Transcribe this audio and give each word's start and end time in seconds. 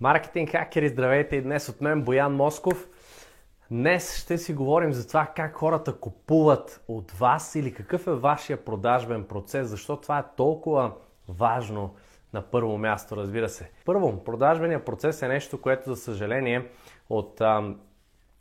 Маркетинг 0.00 0.50
хакери, 0.50 0.88
здравейте 0.88 1.36
и 1.36 1.42
днес 1.42 1.68
от 1.68 1.80
мен 1.80 2.02
Боян 2.02 2.34
Москов. 2.34 2.88
Днес 3.70 4.16
ще 4.16 4.38
си 4.38 4.54
говорим 4.54 4.92
за 4.92 5.08
това 5.08 5.26
как 5.36 5.54
хората 5.54 5.96
купуват 5.96 6.84
от 6.88 7.12
вас 7.12 7.54
или 7.54 7.74
какъв 7.74 8.06
е 8.06 8.10
вашия 8.10 8.64
продажбен 8.64 9.24
процес, 9.24 9.68
защо 9.68 9.96
това 9.96 10.18
е 10.18 10.36
толкова 10.36 10.92
важно 11.28 11.94
на 12.32 12.42
първо 12.42 12.78
място, 12.78 13.16
разбира 13.16 13.48
се. 13.48 13.70
Първо, 13.84 14.24
продажбеният 14.24 14.84
процес 14.84 15.22
е 15.22 15.28
нещо, 15.28 15.60
което 15.60 15.94
за 15.94 15.96
съжаление 15.96 16.68
от 17.10 17.40
а, 17.40 17.74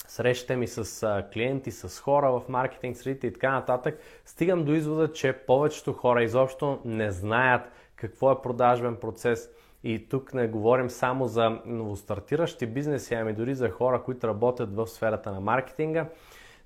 срещите 0.07 0.55
ми 0.55 0.67
с 0.67 1.03
а, 1.03 1.29
клиенти, 1.33 1.71
с 1.71 2.01
хора 2.01 2.31
в 2.31 2.41
маркетинг 2.49 2.97
средите 2.97 3.27
и 3.27 3.33
така 3.33 3.51
нататък, 3.51 3.99
стигам 4.25 4.65
до 4.65 4.73
извода, 4.73 5.13
че 5.13 5.33
повечето 5.33 5.93
хора 5.93 6.23
изобщо 6.23 6.81
не 6.85 7.11
знаят 7.11 7.71
какво 7.95 8.31
е 8.31 8.41
продажбен 8.41 8.95
процес, 8.95 9.49
и 9.83 10.09
тук 10.09 10.33
не 10.33 10.47
говорим 10.47 10.89
само 10.89 11.27
за 11.27 11.59
новостартиращи 11.65 12.65
бизнеси, 12.65 13.13
ами 13.13 13.33
дори 13.33 13.55
за 13.55 13.69
хора, 13.69 14.03
които 14.03 14.27
работят 14.27 14.75
в 14.75 14.87
сферата 14.87 15.31
на 15.31 15.41
маркетинга. 15.41 16.05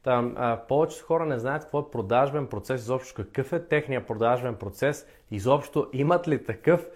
Там, 0.04 0.36
а, 0.38 0.60
повечето 0.68 1.06
хора 1.06 1.26
не 1.26 1.40
знаят 1.40 1.64
какво 1.64 1.80
е 1.80 1.92
продажбен 1.92 2.48
процес, 2.48 2.82
изобщо 2.82 3.16
какъв 3.16 3.54
е 3.54 3.68
техният 3.68 4.08
продажбен 4.08 4.56
процес, 4.56 5.08
изобщо 5.32 5.90
имат 5.94 6.28
ли 6.28 6.44
такъв 6.44 6.88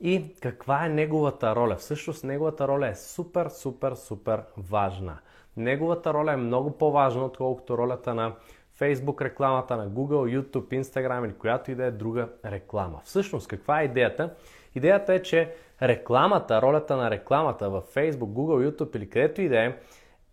и 0.00 0.34
каква 0.42 0.86
е 0.86 0.88
неговата 0.88 1.56
роля. 1.56 1.76
Всъщност 1.76 2.24
неговата 2.24 2.68
роля 2.68 2.88
е 2.88 2.94
супер, 2.94 3.48
супер, 3.48 3.94
супер 3.94 4.42
важна. 4.56 5.18
Неговата 5.56 6.14
роля 6.14 6.32
е 6.32 6.36
много 6.36 6.78
по-важна, 6.78 7.24
отколкото 7.24 7.78
ролята 7.78 8.14
на 8.14 8.34
Facebook 8.80 9.20
рекламата, 9.20 9.76
на 9.76 9.90
Google, 9.90 10.40
YouTube, 10.40 10.82
Instagram 10.82 11.24
или 11.26 11.34
която 11.34 11.70
и 11.70 11.74
да 11.74 11.84
е 11.84 11.90
друга 11.90 12.28
реклама. 12.44 13.00
Всъщност, 13.04 13.48
каква 13.48 13.80
е 13.80 13.84
идеята? 13.84 14.34
Идеята 14.74 15.14
е, 15.14 15.22
че 15.22 15.54
рекламата, 15.82 16.62
ролята 16.62 16.96
на 16.96 17.10
рекламата 17.10 17.70
в 17.70 17.82
Facebook, 17.94 18.12
Google, 18.12 18.70
YouTube 18.70 18.96
или 18.96 19.10
където 19.10 19.40
и 19.40 19.48
да 19.48 19.64
е, 19.64 19.76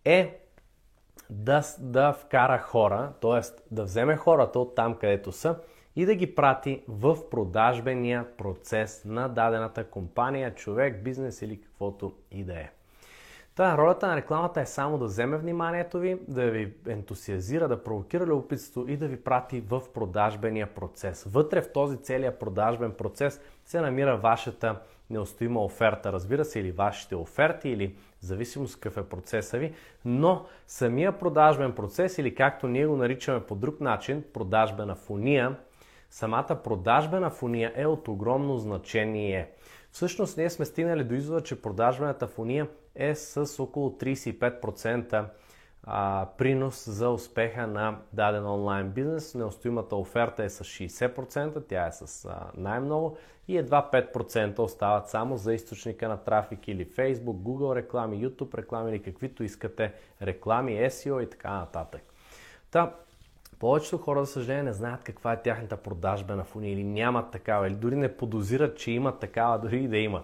е 0.06 0.40
да, 1.30 1.62
да 1.80 2.14
вкара 2.14 2.60
хора, 2.60 3.14
т.е. 3.22 3.42
да 3.72 3.84
вземе 3.84 4.16
хората 4.16 4.60
от 4.60 4.76
там, 4.76 4.96
където 4.96 5.32
са 5.32 5.56
и 5.96 6.06
да 6.06 6.16
ги 6.16 6.36
прати 6.36 6.84
в 6.88 7.30
продажбения 7.30 8.38
процес 8.38 9.06
на 9.06 9.28
дадената 9.28 9.84
компания, 9.84 10.56
човек, 10.56 11.04
бизнес 11.04 11.42
или 11.42 11.62
каквото 11.62 12.14
и 12.32 12.44
да 12.44 12.54
е. 12.54 12.70
Та, 13.56 13.78
ролята 13.78 14.08
на 14.08 14.16
рекламата 14.16 14.62
е 14.62 14.66
само 14.66 14.98
да 14.98 15.06
вземе 15.06 15.38
вниманието 15.38 16.00
ви, 16.00 16.20
да 16.28 16.52
ви 16.52 16.74
ентусиазира, 16.88 17.68
да 17.68 17.84
провокира 17.84 18.26
любопитство 18.26 18.86
и 18.88 18.98
да 18.98 19.08
ви 19.08 19.24
прати 19.24 19.62
в 19.62 19.82
продажбения 19.94 20.74
процес. 20.74 21.24
Вътре 21.24 21.62
в 21.62 21.72
този 21.72 21.98
целият 21.98 22.40
продажбен 22.40 22.92
процес 22.92 23.42
се 23.66 23.82
намира 23.82 24.18
вашата 24.18 24.76
неустоима 25.10 25.64
оферта, 25.64 26.14
разбира 26.14 26.46
се, 26.46 26.60
или 26.60 26.72
вашите 26.72 27.16
оферти, 27.16 27.70
или 27.70 27.96
зависимост 28.20 28.80
какъв 28.80 28.98
е 28.98 29.10
процеса 29.10 29.58
ви, 29.58 29.74
но 30.06 30.46
самия 30.68 31.20
продажбен 31.20 31.72
процес, 31.72 32.18
или 32.18 32.36
както 32.36 32.68
ние 32.68 32.88
го 32.88 32.96
наричаме 32.96 33.40
по 33.40 33.56
друг 33.56 33.82
начин, 33.82 34.24
продажбена 34.34 34.96
фуния, 34.96 35.56
самата 36.10 36.60
продажбена 36.64 37.30
фуния 37.30 37.74
е 37.76 37.86
от 37.86 38.08
огромно 38.08 38.58
значение. 38.58 39.50
Всъщност 39.92 40.38
ние 40.38 40.50
сме 40.50 40.66
стигнали 40.66 41.04
до 41.04 41.16
извода, 41.16 41.44
че 41.44 41.62
продажбената 41.62 42.28
фуния 42.28 42.68
е 42.96 43.16
с 43.16 43.64
около 43.64 43.90
35% 43.90 45.26
а, 45.84 46.28
принос 46.38 46.90
за 46.90 47.10
успеха 47.10 47.68
на 47.68 47.98
даден 48.14 48.46
онлайн 48.46 48.90
бизнес. 48.90 49.36
Неустоимата 49.36 49.96
оферта 49.96 50.44
е 50.44 50.50
с 50.50 50.64
60%, 50.64 51.64
тя 51.68 51.88
е 51.88 51.92
с 51.92 52.30
най-много 52.58 53.18
и 53.48 53.58
едва 53.58 53.90
5% 53.94 54.60
остават 54.60 55.10
само 55.10 55.38
за 55.38 55.54
източника 55.54 56.08
на 56.08 56.18
трафик 56.18 56.68
или 56.68 56.90
Facebook, 56.90 57.36
Google 57.36 57.76
реклами, 57.76 58.26
YouTube 58.26 58.58
реклами 58.58 58.92
или 58.92 59.02
каквито 59.02 59.44
искате 59.44 59.94
реклами, 60.22 60.72
SEO 60.72 61.24
и 61.24 61.30
така 61.30 61.52
нататък. 61.52 62.02
Та, 62.72 62.96
повечето 63.62 63.98
хора, 63.98 64.26
за 64.26 64.32
съжаление, 64.32 64.64
не 64.64 64.74
знаят 64.74 65.04
каква 65.04 65.34
е 65.34 65.42
тяхната 65.42 65.78
продажбена 65.78 66.44
фуния 66.44 66.74
или 66.74 66.84
нямат 66.84 67.32
такава, 67.32 67.68
или 67.68 67.76
дори 67.76 67.96
не 67.96 68.18
подозират, 68.18 68.78
че 68.78 68.92
имат 68.92 69.20
такава, 69.20 69.60
дори 69.60 69.84
и 69.84 69.88
да 69.88 69.98
имат. 69.98 70.24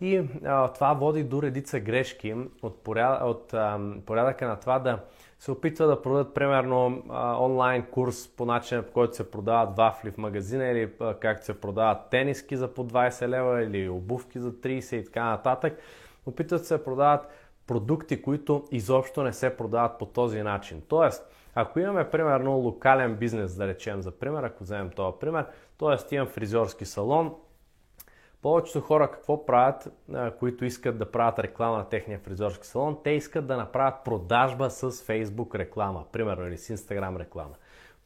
И 0.00 0.22
а, 0.44 0.68
това 0.68 0.92
води 0.92 1.24
до 1.24 1.42
редица 1.42 1.80
грешки 1.80 2.34
от, 2.62 2.84
поряд, 2.84 3.22
от 3.22 3.54
а, 3.54 3.80
порядъка 4.06 4.48
на 4.48 4.60
това 4.60 4.78
да 4.78 4.98
се 5.38 5.50
опитва 5.50 5.86
да 5.86 6.02
продадат 6.02 6.34
примерно 6.34 7.02
а, 7.10 7.44
онлайн 7.44 7.82
курс 7.82 8.28
по 8.28 8.44
начина 8.44 8.82
по 8.82 8.92
който 8.92 9.16
се 9.16 9.30
продават 9.30 9.76
вафли 9.76 10.10
в 10.10 10.18
магазина 10.18 10.64
или 10.64 10.90
както 11.20 11.44
се 11.44 11.60
продават 11.60 12.10
тениски 12.10 12.56
за 12.56 12.74
по 12.74 12.84
20 12.88 13.28
лева 13.28 13.62
или 13.62 13.88
обувки 13.88 14.38
за 14.38 14.52
30 14.52 14.96
и 14.96 15.04
така 15.04 15.24
нататък. 15.24 15.78
Опитват 16.26 16.66
се 16.66 16.76
да 16.76 16.84
продават 16.84 17.28
продукти, 17.68 18.22
които 18.22 18.64
изобщо 18.70 19.22
не 19.22 19.32
се 19.32 19.56
продават 19.56 19.98
по 19.98 20.06
този 20.06 20.42
начин. 20.42 20.82
Тоест, 20.88 21.34
ако 21.54 21.80
имаме 21.80 22.10
примерно 22.10 22.56
локален 22.56 23.16
бизнес, 23.16 23.54
да 23.54 23.66
речем 23.66 24.02
за 24.02 24.10
пример, 24.10 24.42
ако 24.42 24.64
вземем 24.64 24.90
този 24.90 25.16
пример, 25.20 25.46
т.е. 25.78 26.14
имам 26.14 26.28
фризьорски 26.28 26.84
салон, 26.84 27.34
повечето 28.42 28.80
хора 28.80 29.10
какво 29.10 29.46
правят, 29.46 29.88
които 30.38 30.64
искат 30.64 30.98
да 30.98 31.10
правят 31.10 31.38
реклама 31.38 31.78
на 31.78 31.88
техния 31.88 32.18
фризорски 32.18 32.66
салон? 32.66 32.98
Те 33.04 33.10
искат 33.10 33.46
да 33.46 33.56
направят 33.56 34.04
продажба 34.04 34.70
с 34.70 34.90
Facebook 34.90 35.54
реклама, 35.54 36.04
примерно, 36.12 36.46
или 36.46 36.58
с 36.58 36.76
Instagram 36.76 37.18
реклама. 37.18 37.54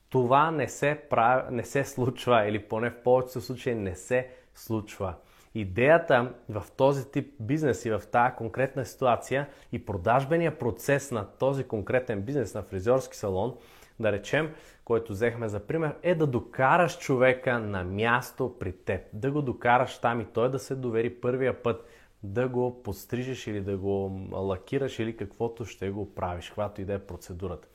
Това 0.08 0.50
не 0.50 0.68
се, 0.68 1.00
прави, 1.10 1.54
не 1.54 1.64
се 1.64 1.84
случва, 1.84 2.48
или 2.48 2.68
поне 2.68 2.90
в 2.90 3.02
повечето 3.02 3.40
случаи 3.40 3.74
не 3.74 3.94
се 3.94 4.28
случва. 4.54 5.14
Идеята 5.54 6.32
в 6.48 6.64
този 6.76 7.10
тип 7.10 7.34
бизнес 7.40 7.84
и 7.84 7.90
в 7.90 8.02
тази 8.12 8.34
конкретна 8.34 8.84
ситуация 8.86 9.48
и 9.72 9.84
продажбения 9.84 10.58
процес 10.58 11.10
на 11.10 11.26
този 11.26 11.64
конкретен 11.64 12.22
бизнес 12.22 12.54
на 12.54 12.62
фризьорски 12.62 13.16
салон– 13.16 13.56
да 14.02 14.12
речем, 14.12 14.54
който 14.84 15.12
взехме 15.12 15.48
за 15.48 15.60
пример, 15.60 15.94
е 16.02 16.14
да 16.14 16.26
докараш 16.26 16.98
човека 16.98 17.58
на 17.58 17.84
място 17.84 18.56
при 18.60 18.72
теб. 18.72 19.00
Да 19.12 19.30
го 19.30 19.42
докараш 19.42 19.98
там 19.98 20.20
и 20.20 20.24
той 20.24 20.50
да 20.50 20.58
се 20.58 20.74
довери 20.74 21.20
първия 21.20 21.62
път 21.62 21.84
да 22.22 22.48
го 22.48 22.82
подстрижеш 22.82 23.46
или 23.46 23.60
да 23.60 23.76
го 23.76 24.20
лакираш 24.32 24.98
или 24.98 25.16
каквото 25.16 25.64
ще 25.64 25.90
го 25.90 26.14
правиш, 26.14 26.48
каквато 26.48 26.80
и 26.80 26.84
да 26.84 26.94
е 26.94 26.98
процедурата. 26.98 27.68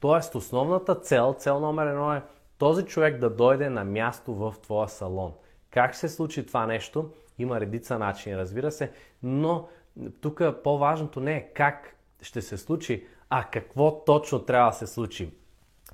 Тоест, 0.00 0.34
основната 0.34 0.94
цел, 0.94 1.34
цел 1.38 1.60
номер 1.60 1.86
едно 1.86 2.12
е 2.12 2.22
този 2.58 2.84
човек 2.84 3.18
да 3.18 3.30
дойде 3.30 3.70
на 3.70 3.84
място 3.84 4.34
в 4.34 4.54
твоя 4.62 4.88
салон. 4.88 5.32
Как 5.70 5.92
ще 5.94 6.08
се 6.08 6.14
случи 6.14 6.46
това 6.46 6.66
нещо? 6.66 7.10
Има 7.38 7.60
редица 7.60 7.98
начини, 7.98 8.36
разбира 8.36 8.70
се, 8.70 8.92
но 9.22 9.68
тук 10.20 10.42
по-важното 10.64 11.20
не 11.20 11.36
е 11.36 11.48
как 11.54 11.96
ще 12.22 12.42
се 12.42 12.56
случи, 12.56 13.06
а 13.30 13.44
какво 13.44 14.04
точно 14.04 14.38
трябва 14.38 14.70
да 14.70 14.76
се 14.76 14.86
случи. 14.86 15.32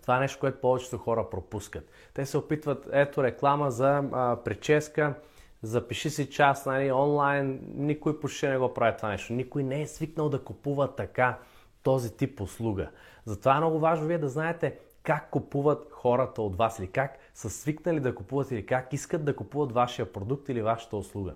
Това 0.03 0.17
е 0.17 0.21
нещо, 0.21 0.41
което 0.41 0.61
повечето 0.61 0.99
хора 0.99 1.31
пропускат. 1.31 1.91
Те 2.15 2.27
се 2.27 2.39
опитват, 2.39 2.89
ето 2.93 3.25
реклама 3.25 3.71
за 3.71 4.03
а, 4.13 4.37
прическа, 4.45 5.15
запиши 5.63 6.11
си 6.11 6.31
час 6.31 6.67
нали, 6.67 6.93
онлайн, 6.93 7.61
никой 7.75 8.21
почти 8.21 8.49
не 8.49 8.59
го 8.59 8.75
прави 8.75 8.97
това 8.97 9.09
нещо. 9.09 9.33
Никой 9.33 9.63
не 9.63 9.83
е 9.83 9.87
свикнал 9.87 10.29
да 10.29 10.45
купува 10.45 10.95
така 10.95 11.39
този 11.83 12.17
тип 12.17 12.41
услуга. 12.41 12.91
Затова 13.25 13.57
е 13.57 13.61
много 13.61 13.79
важно 13.79 14.07
вие 14.07 14.19
да 14.19 14.29
знаете 14.29 14.79
как 15.03 15.31
купуват 15.31 15.89
хората 15.91 16.43
от 16.43 16.57
вас 16.57 16.79
или 16.79 16.87
как 16.87 17.19
са 17.35 17.51
свикнали 17.51 18.01
да 18.01 18.15
купуват 18.15 18.51
или 18.51 18.67
как 18.67 18.93
искат 18.93 19.25
да 19.25 19.37
купуват 19.37 19.73
вашия 19.73 20.13
продукт 20.13 20.49
или 20.49 20.63
вашата 20.63 20.97
услуга. 20.97 21.29